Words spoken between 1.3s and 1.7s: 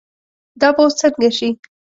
شي.